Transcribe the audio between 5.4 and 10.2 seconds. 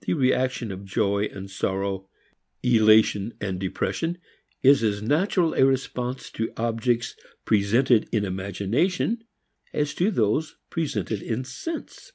a response to objects presented in imagination as to